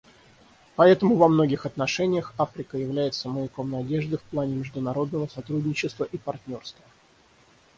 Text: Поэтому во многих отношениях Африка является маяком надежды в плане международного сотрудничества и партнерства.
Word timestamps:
Поэтому 0.77 1.15
во 1.15 1.27
многих 1.27 1.67
отношениях 1.67 2.33
Африка 2.39 2.75
является 2.75 3.29
маяком 3.29 3.69
надежды 3.69 4.17
в 4.17 4.23
плане 4.23 4.55
международного 4.55 5.27
сотрудничества 5.27 6.05
и 6.05 6.17
партнерства. 6.17 6.83